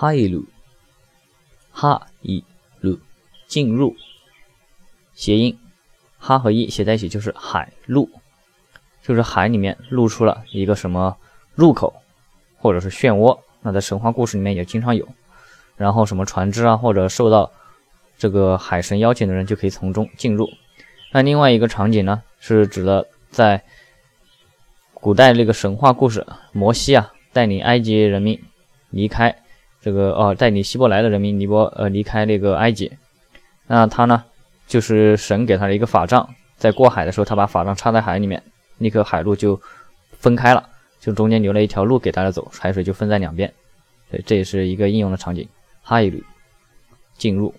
[0.00, 0.46] 哈伊鲁，
[1.72, 2.42] 哈伊
[2.80, 2.98] 鲁，
[3.46, 3.94] 进入，
[5.12, 5.58] 谐音，
[6.16, 8.08] 哈和伊写在一起就是海路，
[9.02, 11.18] 就是海里面露出了一个什么
[11.54, 11.92] 入口，
[12.56, 13.38] 或者是漩涡。
[13.60, 15.06] 那在神话故事里面也经常有。
[15.76, 17.52] 然后什么船只啊，或者受到
[18.16, 20.48] 这个海神邀请的人就可以从中进入。
[21.12, 23.62] 那另外一个场景呢，是指的在
[24.94, 28.42] 古代那个神话故事，摩西啊带领埃及人民
[28.88, 29.39] 离开
[29.80, 32.92] 这个哦，带领希伯来的人民离波呃离开那个埃及。
[33.66, 34.24] 那他呢，
[34.66, 38.42] 就是神给他的一个法杖，在过海的时候，他把法杖插在海里面，
[38.78, 39.60] 立刻海路就
[40.18, 40.68] 分开了，
[41.00, 43.52] 就中间留了一条路给大家走，海水就分在两边。
[44.10, 45.48] 对，这也是一个应用的场景。
[45.82, 46.20] 哈伊鲁，
[47.16, 47.54] 进入。